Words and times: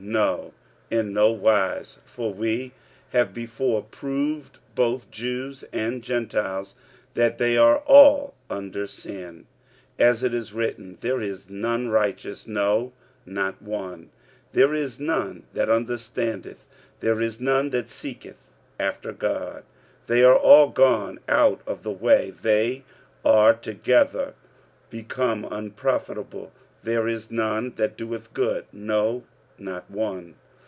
No, 0.03 0.51
in 0.89 1.13
no 1.13 1.31
wise: 1.31 1.99
for 2.05 2.33
we 2.33 2.71
have 3.11 3.35
before 3.35 3.83
proved 3.83 4.57
both 4.73 5.11
Jews 5.11 5.61
and 5.71 6.03
Gentiles, 6.03 6.73
that 7.13 7.37
they 7.37 7.55
are 7.55 7.77
all 7.85 8.33
under 8.49 8.87
sin; 8.87 9.45
45:003:010 9.99 10.07
As 10.09 10.23
it 10.23 10.33
is 10.33 10.53
written, 10.53 10.97
There 11.01 11.21
is 11.21 11.49
none 11.51 11.89
righteous, 11.89 12.47
no, 12.47 12.93
not 13.27 13.61
one: 13.61 14.05
45:003:011 14.53 14.53
There 14.53 14.73
is 14.73 14.99
none 14.99 15.43
that 15.53 15.69
understandeth, 15.69 16.65
there 16.99 17.21
is 17.21 17.39
none 17.39 17.69
that 17.69 17.89
seeketh 17.91 18.49
after 18.79 19.11
God. 19.13 19.57
45:003:012 20.07 20.07
They 20.07 20.23
are 20.23 20.37
all 20.37 20.69
gone 20.69 21.19
out 21.29 21.61
of 21.67 21.83
the 21.83 21.91
way, 21.91 22.31
they 22.31 22.83
are 23.23 23.53
together 23.53 24.33
become 24.89 25.45
unprofitable; 25.49 26.51
there 26.83 27.07
is 27.07 27.29
none 27.29 27.73
that 27.75 27.95
doeth 27.97 28.33
good, 28.33 28.65
no, 28.73 29.23
not 29.59 29.91
one. 29.91 30.33